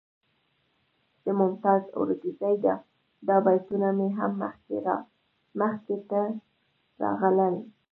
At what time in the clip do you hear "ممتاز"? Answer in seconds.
1.39-1.81